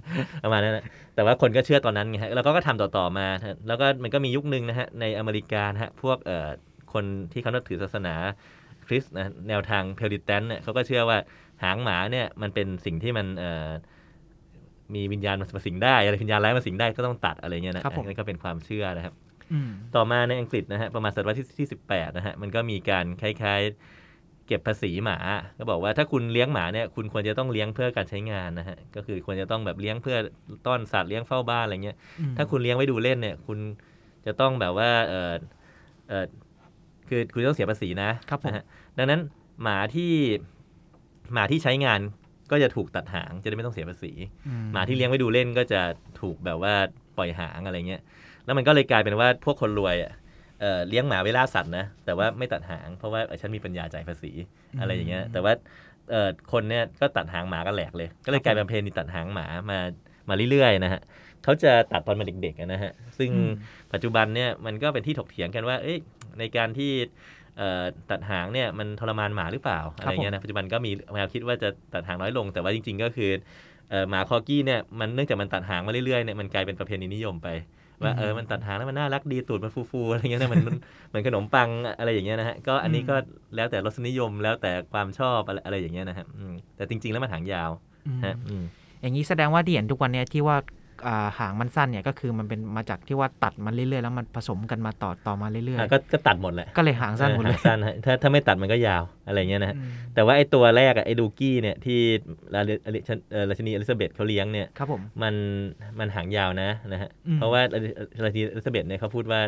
[0.45, 0.85] ประมาณนั้นนะ
[1.15, 6.49] แต่ว่าคนก็เชื่อตอนนั้นไงฮะแล้วก็ก็ทำต่อๆมาฮะแล้วก็มันก็มียุคหนึ่งนะฮะในอเมริกานะฮะพวกเอ่อ
[6.93, 8.15] คนที่เขานับถือศาสนา
[8.60, 8.60] ค
[8.93, 11.19] ริสต์นะแนวทางเพลิแตนเนี่ยเขาก็เชื่อว่า
[11.63, 13.69] หางหมาเนี่ยมันเป็นสิ่งที่มันเอ่อ
[14.95, 19.15] มีวิญญาณมาสิงได้อะไรวิญญาณร้ายมาสิงได้ก็ต้องตัดอะไรเงี้ยนะครับผมนั่นก็เป็นความเชื่อนะครับ
[19.53, 25.19] อืมต่อมาในอังกฤษนะฮะประมาณศตวรรษที่ที่สิบแปดนะฮะมันก็มีการคล้ายๆ เก็บภาษีหมา
[25.59, 30.17] ก็บอกว่าถ้าคุณเลี้ยงหมาเนี่ยคุณควรจะต้องเลี้ยงเพื่อการใช้งานนะฮะก็คือควรจะต้องแบบเลี้ยงเพื่อ
[30.67, 33.59] ต้อนสัตว์เลี้ยงเฝ้าบ้านอะไรเงี้ยอืมถ้าคุณเลี้ยงไว้ดูเล่นเนี่ย คุณ
[34.27, 35.33] จะต้องแบบว่าเออ
[36.09, 36.25] เออ
[37.11, 38.65] คือคุณต้องเสียภาษีนะครับผมนะฮะ
[38.99, 39.21] ดังนั้น
[39.63, 40.13] หมาที่
[41.33, 42.01] หมาที่ใช้งาน
[42.51, 44.13] ก็จะถูกตัดหางจะได้ไม่ต้องเสียภาษี
[44.47, 45.81] อืหมาที่เลี้ยงไว้ดูเล่นก็จะ
[46.21, 46.75] ถูกแบบว่า
[47.17, 48.03] ปล่อยหางอะไรเงี้ย
[48.45, 50.13] แล้วมันก็เลยกลายเป็นว่าพวกคนรวยอะ
[50.61, 54.33] เอ่อเลี้ยงหมาไว้ล่าสัตว์นะแต่ว่าไม่ตัดหาง เพราะว่าเออฉันมีปัญญาจ่ายภาษี
[54.81, 55.53] อะไรอย่างเงี้ย แต่ว่า
[56.11, 59.79] เอ่อคนเนี่ยก็ตัดหางหมากันแหลกเลย ก็เลยกลายเป็นประเพณีตัดหางหมามา
[60.29, 61.01] มาเรื่อยๆนะฮะ
[61.45, 63.51] เขาจะตัดตอนมาเด็กๆอะนะฮะซึ่งอืม
[63.93, 65.99] ปัจจุบันเนี่ยมันก็เป็นที่ถกเถียงกันว่าเอ้ย
[66.39, 66.93] ในการที่
[67.59, 73.31] เอ่อตัดหางเนี่ยมันทรมานหมาหรือเปล่าอะไรเงี้ยนะปัจจุบันก็มีแนวคิดว่าจะตัดหางน้อยลง แต่ว่าจริง ๆ ก็คือ
[73.91, 77.49] เอ่อหมาคอกี้เนี่ยมันเนื่องจากมันตัดหางมาเรื่อยๆเนี่ยมันกลายเป็นประเพณีนิยมไป
[78.03, 80.77] ว่าเออมันตัดหางแล้วมันน่ารักดีตูดมันฟูๆอะไรเงี้ยนะมันมัน
[81.09, 83.17] เหมือนขนมปังอะไรอย่างเงี้ยนะฮะก็อันนี้ก็
[83.57, 87.71] แล้วแต่รสนิยมแล้วแต่ความชอบอะไรอะไรอย่างเงี้ยนะฮะอืมแต่จริง ๆ แล้วมันหางยาว
[88.07, 88.63] อืมฮะอืม
[89.01, 90.80] อย่างนี้แสดงว่าที่เห็นทุกวันเนี้ยที่ว่าอ่า
[91.39, 101.99] หางมันสั้นเนี่ยก็คือมันเป็นมาจากที่ว่าตัดมันเรื่อยๆแล้วมันผสมกันมาต่อต่อมาเรื่อยอะก็ก็ตัดหมดแหละๆก็เลยหางสั้นหมดเลยออางสั้นฮะถ้าถ้าไม่ตัดมันก็ยาวอะไรเงี้ยนะฮะอืมแต่ว่าไอ้ตัวแรกอะไอ้ดูกี้เนี่ยที่
[102.55, 105.35] ราชเอ่อราชินีอลิซาเบธเขาเลี้ยงเนี่ยครับผมมัน
[105.99, 107.61] มันหางยาวนะนะฮะอืมเพราะว่า
[108.25, 109.41] ราชินีอลิซาเบธเนี่ยเขาพูดว่า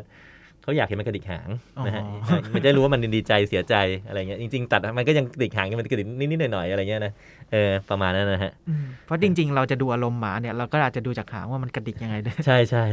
[0.63, 1.49] เขาอยากเห็นมันกระดิกหาง
[1.87, 3.75] นะฮะอ๋อมันจะรู้ว่ามันดีใจเสียใจ
[4.07, 7.13] อะไรเงี้ยจริงๆ ตัดมันก็ยังกระดิกหางมันกระดิกนิดๆหน่อยๆอะไรเงี้ยนะ
[7.53, 12.85] เออประมาณนั้นนะฮะอืมเพราะจริง ๆ เราจะดูอารมณ์หมาเนี่ยเราก็อาจจะดูจากหางว่ามันกระดิกยังไงด้วยใช่ใช่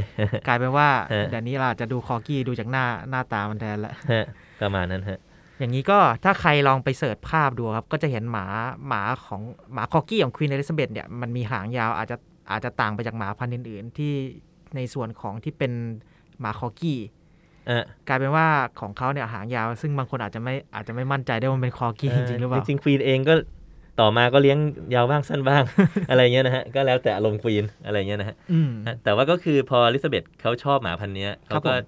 [0.47, 4.25] กลายเป็นว่าฮะเดี๋ยวนี้เราอาจจะดูคอกี้ดูจากหน้าหน้าตามันแทนละฮะ
[4.61, 5.19] ประมาณนั้นฮะ
[5.59, 8.45] อย่างนี้ก็ถ้าใครลองไป search ภาพดูครับ ก็จะเห็นหมา
[8.87, 9.41] หมาของ
[9.73, 12.17] หมาคอกี้ของควีนเอลิซาเบธเนี่ยมันมีหางยาวอาจจะ
[12.51, 14.13] อาจจะต่างไปจากหมาพันธุ์อื่น ๆ ที่
[14.75, 15.71] ในส่วนของที่เป็น
[16.39, 17.18] หมาคอกี้อะ
[18.07, 18.47] กลายเป็นว่า
[18.81, 23.33] ของเขาเนี่ยหางยาว ซึ่งบางคนอาจจะไม่อาจจะไม่มั่นใจได้ว่ามันเป็นคอกี้จริงๆหรือเปล่าจริงๆควีนเองก็
[23.99, 24.57] ต่อมาก็เลี้ยง
[24.95, 25.63] ยาวบ้างสั้นบ้าง
[26.09, 31.83] อะไรเงี้ยนะฮะ ก็แล้วแต่อารมณ์ควีนอะไรเงี้ยนะฮะอืมฮะแต่ว่าก็คือพออลิซาเบธเขาชอบหมาพันธุ์เนี้ยครัเขาก็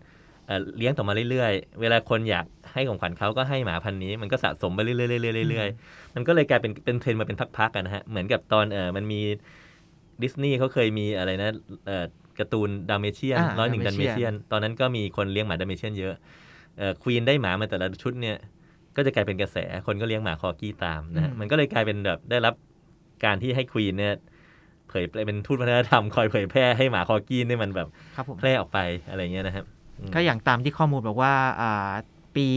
[0.48, 9.22] เอ่อเลี้ยงต่อมาเรื่อยๆ เวลาคนอยากให้ของขวัญเขาก็ให้หมาพันธุ์นี้มันก็สะสมไปเรื่อยๆเรื่อยๆเรื่อยๆมันก็เลยกลายเป็นเป็นเทรนด์มาเป็นพักๆกันนะฮะ เหมือนกับตอนเออมันมี
[10.24, 11.50] ดิสนีย์เขาเคยมีอะไรนะ
[11.86, 12.06] เอ่อ
[12.40, 16.14] การ์ตูนดัลเมเชียนอ่าร้อยหนึ่งดันเม Dalmatian เชียนตอนนั้นก็มีคนเลี้ยงหมาดัลเมเชียนเยอะ
[16.77, 18.38] เอ่อควีนได้หมามาแต่ละชุดเนี่ย
[18.96, 22.53] ก็จะกลายเป็นกระแสคนก็เลี้ยงหมาคอกี้ตามนะฮะอืมมันก็เลยกลายเป็นแบบได้รับ
[23.25, 24.16] การที่ให้ควีนเนี่ย
[24.90, 28.79] เผยเป็นทูตวัฒนธรรมคอยเผยแพร่ให้หมาคอกี้เนี่ยมันแบบครับผมแพร่ออกไป
[29.10, 29.66] อะไรเงี้ยนะครับ
[30.00, 31.92] อืมก็อย่างตามที่ข้อมูลบอกว่าอ่า
[32.36, 32.48] ปี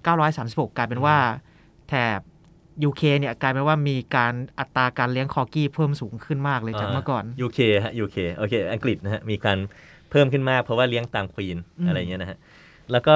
[0.00, 1.16] 1936 กลายเป็นว่า
[1.88, 2.20] แถบ
[2.88, 9.58] UK เนี่ยกลายเป็นว่ามีการอัตราการเลี้ยงคอกี้เพิ่มสูงขึ้นมากเลยจากเมื่อก่อนยูเคฮะยูเคโอเค อังกฤษนะฮะ มีการ
[10.10, 12.38] เพิ่มขึ้นมากเพราะว่าเลี้ยงตามควีนอืมอะไรเงี้ยนะฮะ
[12.92, 13.14] แล้วก็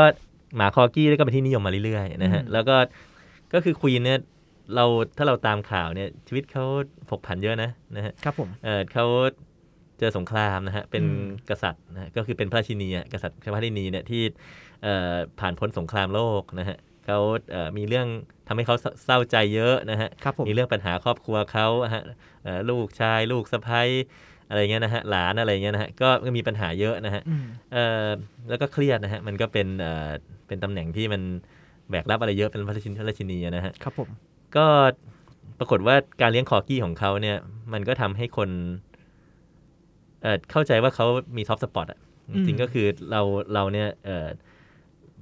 [0.56, 2.76] หมาคอกี้ก็เป็นที่นิยมมาเรื่อยๆนะฮะอืมแล้วก็
[3.52, 4.18] ก็คือควีนเนี่ย
[4.74, 4.84] เรา
[5.16, 6.64] ถ้าเราตามข่าวเนี่ยชีวิตเขา
[7.10, 9.06] ผกผันเยอะนะนะฮะครับผมเออเขา
[9.98, 14.22] เจอสงครามนะฮะเป็นอืมกษัตริย์นะฮะก็คือเป็นพระราชินีอะกษัตริย์พระราชินีเนี่ยที่
[14.82, 16.76] เอ่อผ่านพ้นสงครามโลกนะฮะ
[17.10, 17.20] เขา
[17.50, 18.06] เอ่อมีเรื่อง
[18.48, 22.02] ทำให้เขาเศร้าใจเยอะนะฮะครับผมมีเรื่องปัญหาครอบครัวเขาอะฮะ
[22.44, 23.82] เอ่อลูกชายลูกสะใภ้
[24.48, 28.08] อะไรเงี้ยนะฮะหลานอะไรเงี้ยนะฮะก็ก็มีปัญหาเยอะนะฮะอืมเอ่อ
[28.48, 30.10] แล้วก็เครียดนะฮะมันก็เป็นเอ่อ
[30.46, 31.22] เป็นตำแหน่งที่มัน
[31.90, 34.08] แบกรับอะไรเยอะเป็นพระราชินีพระราชินีอะนะฮะครับผม
[34.56, 34.66] ก็
[35.58, 37.36] ปรากฏว่าการเลี้ยงคอกี้ของเขาเนี่ย
[37.72, 38.50] มันก็ทำให้คน
[40.22, 43.20] เอ่อเข้าใจว่าเขามี soft spot อะอืมจริงๆก็คือเรา
[43.54, 43.88] เราเนี่ย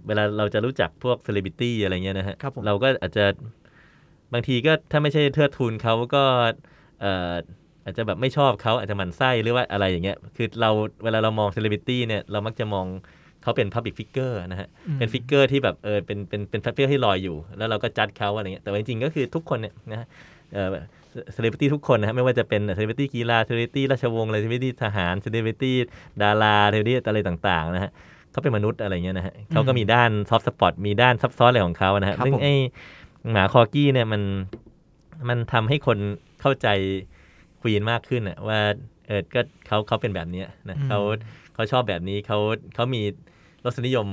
[0.04, 3.24] เอ่อเวลาเราจะรู้จักพวกเซเลบริตี้อะไรเงี้ยนะฮะครับผมเราก็อาจจะ
[4.32, 6.24] บางทีก็ถ้าไม่ใช่เทิดทูนเขาก็
[7.00, 7.34] เอ่อ
[7.84, 10.70] อาจจะแบบไม่ชอบเขาอาจจะหมั่นไส้หรือว่าอะไรอย่างเงี้ยคือเรา
[11.04, 12.86] เวลาเรามองเซเลบริตี้เนี่ยเรามักจะมอง
[13.42, 20.06] เขาเป็นพับ l ิ c ฟิกเกอร์นะฮะอืมเป็น figure ที่แบบเออเป็นเป็นเป็น figure ที่ลอยอยู่ แล้วเราก็จัดเขาอะไรเงี้ยแต่ว่าจริงๆก็คือทุกคนเนี่ยนะฮะ
[20.52, 20.68] เออ
[21.32, 25.76] เซเลบริตี้ทุกคนนะฮะไม่ว่าจะเป็นเซเลบริตี้กีฬาเซเลบริตี้ราชวงศ์เซเลบริตี้ทหารเซเลบริตี้
[26.22, 27.90] ดาราเซเลบริตี้อะไรต่างๆนะฮะ
[28.38, 32.54] เขาเป็นมนุษย์อะไรเงี้ยนะฮะเขาก็มีด้าน soft spot มีด้านซับซ้อนอะไรของเขานะฮะครับซึ่งผมไอ้
[33.30, 34.22] หมาคอกี้เนี่ยมัน
[35.28, 35.98] มันทำให้คน
[36.40, 36.68] เข้าใจ
[37.60, 38.60] ควีนมากขึ้นอะว่า
[39.06, 40.98] เออก็เขาเขาเป็นแบบเนี้ยนะเขา
[41.54, 42.38] เขาชอบแบบนี้เขา
[42.74, 43.02] เขามี
[43.64, 44.06] รสนิยม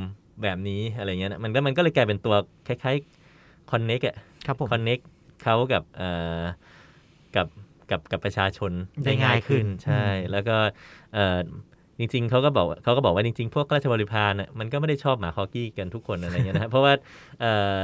[0.44, 2.36] แบบนี้อะไรเงี้ยนะมันก็มันก็เลยกลายเป็นตัว
[2.68, 5.00] คล้ายๆคอนเน็กอะครับผมคอนเน็ก
[5.44, 6.10] เขากับเอ่
[6.40, 6.42] อ
[7.36, 7.48] กับ
[7.92, 8.72] กับกับประชาชน
[9.06, 10.58] ได้ง่ายขึ้นใช่อืมแล้วก็
[11.14, 11.40] เอ่อ
[12.00, 16.94] จริงๆเขาก็บอกเขาก็บอกว่าจริงๆ พวกราชบริพารน่ะมันก็ไม่ได้ชอบหมาคอกี้กันทุกคนอะไรเงี้ยนะเพราะว่า
[17.40, 17.82] เอ่อ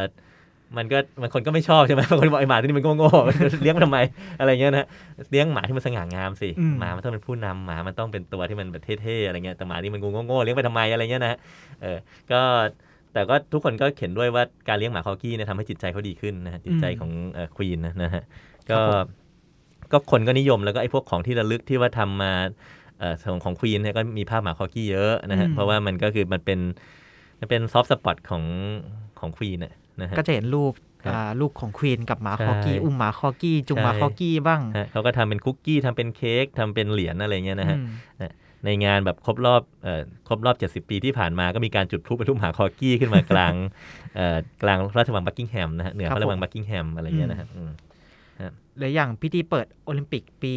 [0.78, 4.00] มันก็บางคนก็ไม่ชอบใช่ไหมบางคนบอกไอหมาที่นี่มันโง่ๆเลี้ยงมันทำไม
[4.40, 4.86] อะไรเงี้ยนะ
[5.32, 11.38] เลี้ยงหมาที่มันสง่างามสิอืมหมามันต้องเป็นผู้นำหมามันต้องเป็นตัวที่มันแบบเท่ๆอะไรเงี้ยแต่หมานี่มันโง่ๆเลี้ยงไปทำไมอะไรเงี้ยนะ
[11.82, 11.98] เออ
[12.32, 12.42] ก็
[13.14, 17.12] แต่ก็ทุกคนก็เห็นด้วยว่าการเลี้ยงหมาคอกี้เนี่ยทำให้จิตใจเขาดีขึ้นนะฮะจิตใจของ
[17.56, 18.24] ควีนนะนะฮะ
[18.70, 19.10] ก็ครับผม
[19.92, 22.50] ก็คนก็นิยมแล้วก็ไอ้พวกของที่ระลึกที่ว่าทำมาเอ่อ
[23.24, 26.60] ของของควีนเนี่ยก็มีภาพหมาคอกี้เยอะนะฮะอืมเพราะว่ามันก็คือมันเป็น
[27.40, 28.44] มันเป็น soft spot ของ
[29.20, 30.74] ของควีนนะนะฮะก็จะเห็นรูป
[31.08, 38.32] อ่ารูปของควีนกับหมาใช่คอกี้อุ้มหมาคอกี้จูงหมาใช่คอกี้บ้างฮะเขาก็ทำเป็นคุกกี้ทำเป็นเค้กทำเป็นเหรียญอะไรเงี้ยนะฮะอืม
[38.66, 43.54] ในงานแบบครบรอบเอ่อครบรอบ 70 ปีที่ผ่านมาก็มีการจุดพลุเป็นรูปหมาคอกี้ขึ้นมากลาง
[44.16, 47.72] เอ่อกลางราชวังบักกิงแฮมนะฮะเหนือพระราชวังบักกิงแฮมอะไรเงี้ยนะฮะอืม
[48.78, 50.56] หรืออย่างพิธีเปิดโอลิมปิกปี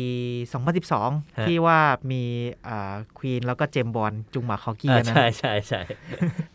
[0.58, 1.78] ฮะ2012 ที่ว่า
[2.12, 2.22] มี
[2.68, 5.80] อ่าควีนแล้วก็เจมส์บอนด์จูงหมาคอกี้อ่านะใช่ใช่ใช่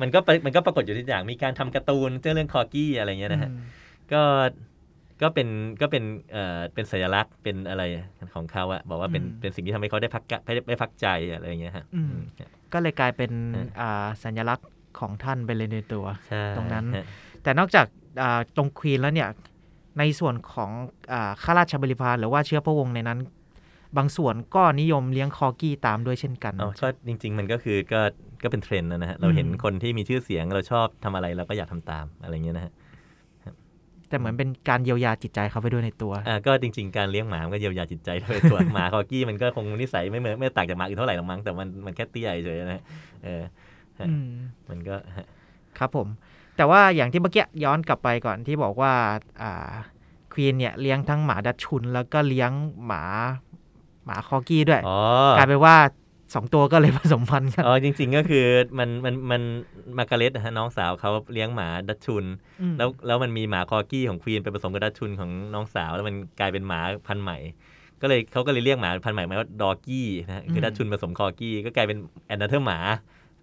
[0.01, 3.61] มันก็ไปมันก็ปรากฏอยู่ที่อย่างมีการทำการ์ตูนเรื่องคอกี้อะไรเงี้ยนะฮะอืม
[4.13, 4.21] ก็
[5.21, 5.47] ก็เป็น
[5.81, 7.83] ก็เป็นเอ่อเป็นสัญลักษณ์เป็นอะไร
[8.35, 12.23] ของเขาอะบอกว่าเป็นเป็นสิ่งที่ทำให้เขาได้พักกะได้ได้พักใจอะไรอย่างเงี้ยฮะอืมอืม
[12.73, 14.67] ก็เลยกลายเป็นฮะอ่าสัญลักษณ์
[14.99, 17.05] ของท่านไปเลยในตัวใช่ตรงนั้นฮะ
[17.43, 17.85] แต่นอกจาก
[18.21, 19.29] อ่าตรงควีนแล้วเนี่ย
[19.99, 20.71] ในส่วนของ
[21.11, 23.19] อาข้าราชบริพารหรือว่าเชื้อพระวงศ์ในนั้น
[23.97, 28.01] บางส่วนก็นิยมเลี้ยงคอกี้ตามด้วยเช่นกันอ๋อก็จริง ๆ มันก็คือก็
[28.43, 32.73] ก็เป็นเทรนด์นะฮะ เราเห็นอืมคนที่มีชื่อเสียงเราชอบทำอะไรเราก็อยากทำตามอะไรเงี้ยนะฮะ
[34.09, 42.83] แต่เหมือนเป็นการเยียวยาจิตใจเขาไปด้วยในตัวอ่าก็จริง ๆ การเลี้ยงหมามันก็เยียวยาจิตใจด้วยตัวหมาคอกี้มันก็คงนิสัยไม่เหมือนไม่ต่างจากหมาอื่นเท่าไหร่หรอกมั้งแต่มันมันแค่เตี้ยเฉยๆนะฮะ
[43.23, 43.41] เออ
[43.99, 44.31] ฮะอืม
[44.69, 45.27] มันก็ฮะ
[45.79, 46.07] ครับผม
[46.59, 48.93] แต่ว่าอย่างที่เมื่อกี้ย้อนกลับไปก่อนที่บอกว่า
[49.41, 49.71] อ่า
[50.33, 52.51] ควีนเนี่ยเลี้ยงทั้งหมาดัชชุน แล้วก็เลี้ยง
[52.85, 53.03] หมา
[54.05, 54.97] หมาคอกี้ด้วยอ๋อ
[55.37, 55.75] กลายเป็นว่า
[56.33, 58.45] สองตัวก็เลยผสมพันธุ์กันอ๋อจริง ๆ ก็คือ
[58.79, 59.41] มันมันมัน
[59.97, 62.25] มาการ์เร็ตนะฮะน้องสาวเขาเลี้ยงหมาดัชชุน
[62.61, 67.37] อืมแล้วแล้วมันมีหมาคอร์กี้ของควีนไปผสมกับดัชชุนของน้องสาว แล้วมันกลายเป็นหมาพันธุ์ใหม่
[68.01, 72.79] ก็เลยเขาก็เลยเรียกหมาพันธุ์ใหม่มาว่าดอร์กี้นะฮะคือดัชชุนผสมคอร์กี้ก็กลายเป็น another หมา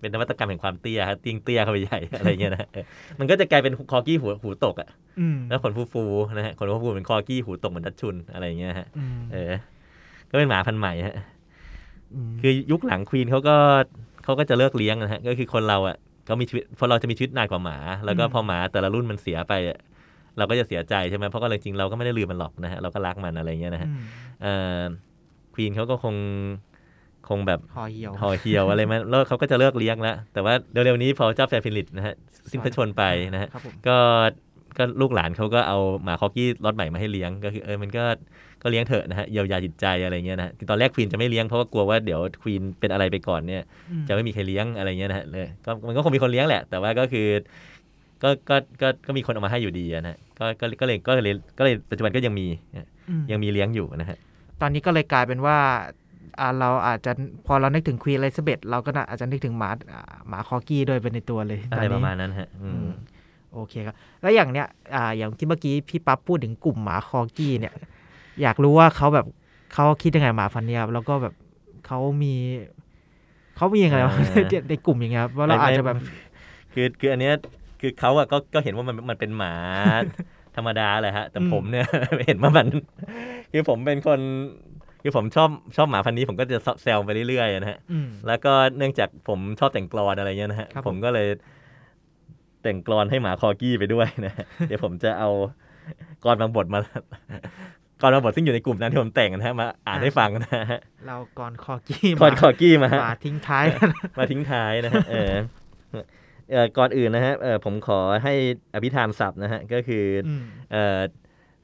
[0.00, 2.84] เป็นนวัตกรรมแห่งความเตี้ยฮะติ้งเตี้ยเข้าไปใหญ่อะไรเงี้ยนะเออ
[3.18, 4.88] มันก็จะกลายเป็นคอร์กี้หูหูตกอะ
[5.20, 9.52] อืมแล้วขนฟูๆนะฮะขนฟูๆเป็นคอร์กี้หูตกเหมือนดัชชุนอะไรเงี้ยฮะมเออ
[10.30, 11.14] ก็เป็นหมาพันธุ์ใหม่ฮะ
[12.32, 13.56] มคือยุคหลังควีนเขาก็
[14.24, 19.78] เขาก็จะเลิกเลี้ยงนะฮะก็คือคนเราอะเขามีชีวิตพอเราจะมีชีวิตนานกว่าหมา แล้วก็พอหมาแต่ละรุ่นมันเสียไปอะ
[20.38, 24.00] เราก็จะเสียใจใช่ไหมเพราะก็จริงๆเราก็ไม่ได้ลืมมันหรอกนะฮะเราก็รักมันอะไรเงี้ยนะฮะอืม
[24.42, 24.80] เอ่อ
[25.54, 26.14] ควีนเขาก็คง
[27.28, 32.14] คงแบบห่อเหี่ยวห่อเหี่ยวอะไรมาแล้วเขาก็จะเลิกเลี้ยงแล้วแต่ว่าเร็วๆนี้พอเจ้าฟ้าฟิลิปนะฮะ
[32.50, 33.02] สิ้นพระชนม์ไป
[33.34, 33.96] นะฮะครับผมก็
[34.78, 38.04] ก็ลูกหลานเขาก็เอาหมาคอร์กี้ล็อตใหม่มาให้เลี้ยงก็คือเออมันก็
[38.62, 47.26] ก็เลี้ยงเถอะนะฮะเยียวยาจิตใจอะไรเงี้ยนะฮะตอนแรกควีนจะไม่เลี้ยงเพราะว่ากลัวว่าเดี๋ยวควีนเป็นอะไรไปก่อนเนี่ยอืมจะไม่มีใครเลี้ยงอะไรเงี้ยนะฮะเลยก็มันก็คงมีคนเลี้ยงแหละ แต่ว่าก็คือ
[48.22, 52.46] ก็ก็ก็ก็มีคนเอามาให้อยู่ดีอะนะฮะก็ก็ก็เลยก็เลยก็เลยปัจจุบันก็ยังมี
[53.08, 54.18] อืมยังมีเลี้ยงอยู่นะฮะ
[54.60, 56.05] ตอนนี้ก็เลยกลายเป็นว่าอ่า
[56.60, 57.12] เราอาจจะ
[57.46, 62.90] พอเรานึกถึงควีนไลซาเบธเราก็น่าอาจจะนึกถึงหมาอ่าหมาคอกี้ด้วยเป็นในตัวเลยตอะอนไรนี้ประมาณนั้นฮะอือืมม
[63.52, 67.74] โอเคครับ แล้วอย่างเนี้ยอ่าอย่างที่เมื่อกี้พี่ปั๊บพูดถึงกลุ่มหมาคอกี้เนี่ย
[68.42, 69.26] อยากรู้ว่าเขาแบบ
[69.72, 71.34] เขาคิดยังไงหมาพันธุ์เนี้ยครับแล้วก็แบบ
[71.86, 72.34] เขามี
[73.56, 75.96] เขามียังไงวะเออในในกลุ่มอย่างเงี้ยครับว่าเราไม่อาจไม่จะแบบ
[76.72, 77.34] คือคืออันเนี้ย
[77.80, 79.52] คือเขาอะก็ก็เห็นว่ามันมันเป็นหมา
[80.56, 81.86] ธรรมดาแหละฮะ แต่อืมผมเนี่ย
[82.26, 82.66] เห็นว่ามัน
[83.52, 84.20] คือผมเป็นคน
[85.06, 91.28] คือผมชอบชอบหมาพันธุ์นี้ผมก็จะแซวไปเรื่อยๆนะฮะอืมแล้วก็เนื่องจากผมชอบแต่งกลอนอะไรเงี้ยนะฮะครับผมก็เลย
[92.62, 95.30] แต่งกลอนให้หมาคอกี้ไปด้วยนะฮะเดี๋ยวผมจะเอา
[96.24, 96.80] กรอนบางบทมา
[98.00, 103.64] กรอนบางบทซึ่งอยู่ในกลุ่มนั้นที่ผมแต่งนะฮะมาอ่านให้ฟังนะฮะเราก่อนคอกี้กรอนคอกี้มามาทิ้งท้าย
[104.18, 105.34] มาทิ้งท้ายนะฮะเออ
[106.50, 108.34] เอ่อก่อนอื่นนะฮะเออผมขอให้
[108.74, 110.42] อภิธานศัพท์นะฮะก็คือออืม
[110.72, 110.98] เอ่อ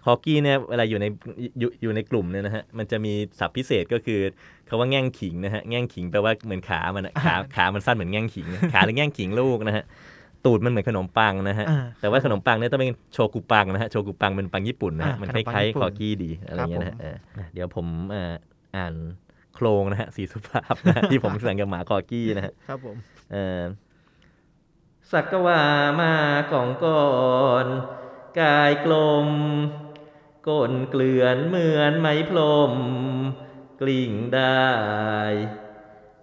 [0.06, 1.06] ฮอกกี้เนี่ยเวลาอยู่ใน
[1.58, 4.20] อยู่อยู่ในกลุ่มเนี่ยนะฮะมันจะมีศัพท์พิเศษก็คือ
[4.68, 9.84] คาว่าแง่งขิงนะฮะแง่งขิงแปลว่าเหมือนขามันอะขาขามันสั้นเหมือนแง่งขิง ขาหรือแง่งขิงลูกนะฮะ
[10.44, 18.32] ตูดมันเหมือนขนมปังนะฮะอ่าแต่ว่าขนมปังเนี่ยต้องเป็นโชกุปังนะฮะโชกุปังเป็นปังญี่ปุ่นนะฮะอ่ามันขคนมปังล้ายญี่ๆปุ่คนอกี้ดีอะไรเงี้ยนะฮะครับผมเออนะเดี๋ยวผมเอ่อ
[18.76, 18.94] อ่าน
[19.54, 22.96] โครงนะฮะสีสุภาพนะฮะที่ผมสั่งกับหมาคอกี้นะฮะครับผม
[23.32, 23.62] เอ่อ
[25.12, 25.60] สักกว่า
[26.00, 26.12] มา
[26.52, 27.04] กองก่อ
[27.64, 27.66] น
[28.40, 28.94] กายกล
[29.26, 29.28] ม
[30.48, 32.38] ก้นเกลื่อนเหมือนไม้พร
[32.70, 32.72] ม
[33.80, 34.72] กลิ่งได้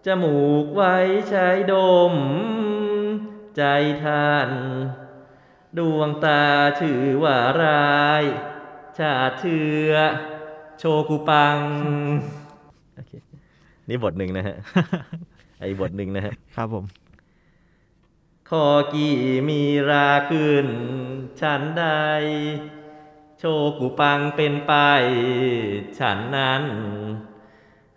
[0.06, 0.96] จมูกไว้
[1.30, 1.76] ใช้ด
[2.12, 2.14] ม
[3.58, 3.64] ใจ
[4.04, 4.50] ท่าน
[5.78, 6.44] ดวงตา
[6.80, 8.24] ชื่อว่าร้าย
[8.98, 9.94] ชาติเชื้อ
[10.78, 11.58] โชกุปัง
[12.96, 13.12] โอเค
[13.90, 14.56] นี่บทหนึ่งนะฮะ
[15.60, 16.86] ไอ้บทหนึ่งนะฮะ ครับผม
[18.50, 19.18] คอกี่
[19.50, 20.68] มีราขึ้น
[21.42, 21.86] ฉันใด
[23.40, 23.44] โช
[23.80, 24.72] กุปังเป็นไป
[25.98, 26.64] ฉันนั้น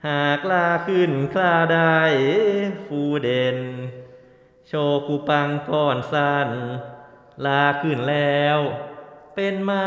[0.07, 1.99] หากลาขึ้นคลาได้
[2.85, 3.59] ฟูเด่น
[4.67, 4.73] โช
[5.09, 6.51] กุปังก้อนสั้น
[7.45, 8.59] ลาขึ้นแล้ว
[9.35, 9.87] เป็นมา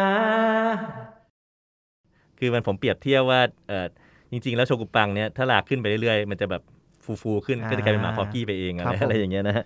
[2.39, 3.87] คือมันผมเปรียบเทียบว่าเออ
[4.31, 6.61] จริง ๆ แล้วโชกุปังเนี่ยถ้าลากขึ้นไปเรื่อยๆ มันจะแบบ
[7.05, 9.65] ฟูๆขึ้นอ่าก็จะกลายเป็นหมาคอกี้ไปเองอะครัไรบผมอะไรอย่างเงี้ยนะฮะ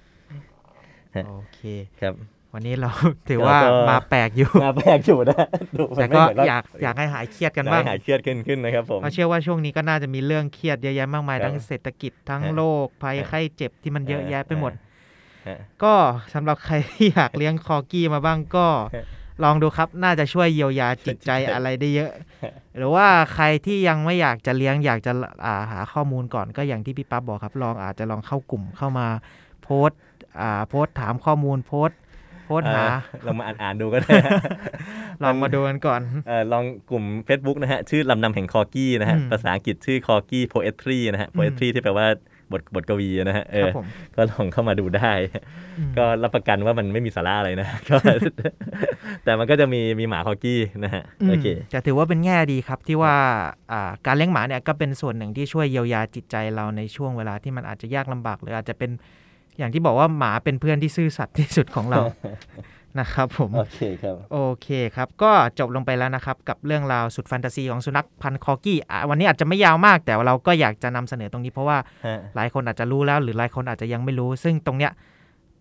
[1.22, 1.60] โอเค
[2.00, 2.90] ครับ วันนี้เรา
[3.30, 5.46] ถือว่าแล้วก็มาแปลกอยู่มาแปลกอยู่นะ
[5.78, 14.74] ดูมันแต่ไม่ก็เหมืนรบอยากอยากให้หายเครียดกันบ้างให้หายเครียดขึ้นขึ้นนะครับผมเพราะเชื่อว่าช่วงนี้ก็น่าจะมีเรื่องเครียดเยอะแยะมากมายครับทั้งเศรษฐกิจทั้งฮะโรคภัยฮะไข้เจ็บที่มันเยอะแยะไปหมด
[15.48, 15.94] ฮะก็
[16.34, 19.06] สำหรับใครที่อยากเลี้ยงคอกี้มาบ้างก็ฮะ
[19.44, 22.12] ลองดูครับ น่าจะช่วยเยียวยาจิตใจจิตใจอะไรได้เยอะ
[22.44, 25.12] ฮะหรือว่าใครที่ยังไม่อยากจะเลี้ยงอยากจะ
[25.46, 29.08] อ่าหาข้อมูลก่อนก็อย่างที่พี่ปั๊บบอกครับ ลองอาจจะลองเข้ากลุ่มเข้ามา
[29.64, 30.00] โพสต์
[30.42, 31.98] อ่าโพสต์ถามข้อมูลโพสต์
[32.50, 34.14] โพสต์หาเออลองมาอ่านอ่านดูก็ได้
[35.24, 42.08] ลองมาดูกันก่อนเออลองกลุ่ม Facebook นะฮะ ชื่อลำนำแห่งคอกี้นะฮะอืมภาษาอังกฤษชื่อคอกี้ poetry นะฮะ poetry ที่แปลว่า
[42.54, 43.86] บทบทกวีนะฮะเอครัอบผม
[44.16, 45.12] ก็ลองเข้ามาดูได้
[45.78, 47.96] อืมก็รับประกันว่ามันไม่มีสาระอะไรนะก็
[49.24, 53.16] แต่มันก็จะมีมีหมาคอกี้นะฮะอืมโอเคแต่ถือว่าเป็นแง่ดีครับที่ว่า
[53.72, 58.92] อ่าการเลี้ยงหมาเนี่ยก็เป็นส่วนหนึ่งที่ช่วยเยียวยาจิตใจเราในช่วงเวลาที่มันอาจจะยากลำบากหรืออาจจะเป็น
[59.60, 62.02] อย่างที่บอกว่าหมาเป็นเพื่อนที่ซื่อสัตย์ที่สุดของเรา
[63.00, 74.92] นะครับผมโอเคครับโอเคครับ ก็จบลงไปแล้วนะครับ กับเรื่องราวสุดแฟนตาซีของสุนัขพันธุ์คอกี้อะวันนี้อาจจะไม่ยาวมากแต่ว่าเราก็อยากจะนำเสนอตรงนี้เพราะว่าฮะหลายคนอาจจะรู้แล้ว หรือหลายคนอาจจะยังไม่รู้ ซึ่งตรงเนี้ย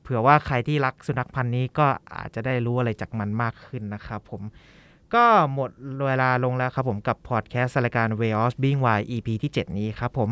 [0.02, 4.42] เผื่อว่าใครที่รักสุนัขพันธุ์นี้ก็อาจจะได้รู้อะไรจากมันมากขึ้นนะครับผม
[5.14, 5.70] ก็หมด
[6.06, 10.30] เวลาลงแล้วครับผมกับพอดแคสต์รายการ Way of Being Wild EP ที่ 7 นี้ครับผม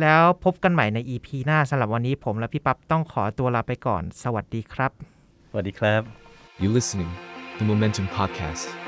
[0.00, 4.90] แล้วพบกันใหม่ใน EP หน้าสำหรับวันนี้ผมและพี่ปั๊บต้องขอตัวลาไปก่อน สวัสดีครับ
[5.50, 6.02] สวัสดีครับ
[6.62, 7.10] You listening,
[7.58, 8.83] the Momentum Podcast.